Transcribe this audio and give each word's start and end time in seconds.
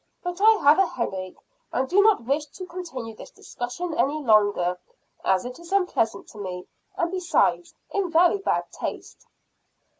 But 0.23 0.41
I 0.41 0.53
have 0.63 0.79
a 0.79 0.87
headache, 0.87 1.37
and 1.71 1.87
do 1.87 2.01
not 2.01 2.23
wish 2.23 2.47
to 2.47 2.65
continue 2.65 3.15
this 3.15 3.29
discussion 3.29 3.93
any 3.93 4.19
longer, 4.19 4.79
as 5.23 5.45
it 5.45 5.59
is 5.59 5.71
unpleasant 5.71 6.27
to 6.29 6.39
me, 6.39 6.65
and 6.97 7.11
besides 7.11 7.75
in 7.91 8.09
very 8.09 8.39
bad 8.39 8.63
taste." 8.71 9.27